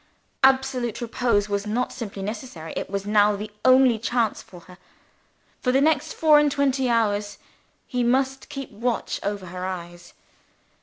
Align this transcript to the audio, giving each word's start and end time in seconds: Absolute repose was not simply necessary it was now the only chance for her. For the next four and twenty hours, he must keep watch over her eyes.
Absolute 0.43 0.99
repose 0.99 1.47
was 1.47 1.67
not 1.67 1.93
simply 1.93 2.23
necessary 2.23 2.73
it 2.75 2.89
was 2.89 3.05
now 3.05 3.35
the 3.35 3.51
only 3.63 3.99
chance 3.99 4.41
for 4.41 4.61
her. 4.61 4.79
For 5.59 5.71
the 5.71 5.79
next 5.79 6.15
four 6.15 6.39
and 6.39 6.51
twenty 6.51 6.89
hours, 6.89 7.37
he 7.85 8.01
must 8.03 8.49
keep 8.49 8.71
watch 8.71 9.19
over 9.21 9.45
her 9.45 9.63
eyes. 9.63 10.13